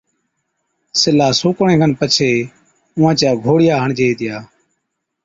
سِلها 1.01 1.29
سُوڪڻي 1.39 1.75
کن 1.81 1.91
پڇي 1.99 2.31
اُونهان 2.95 3.15
چِيا 3.19 3.31
گھوڙِيا 3.45 3.75
هڻجي 3.83 4.05
هِتِيا، 4.09 4.37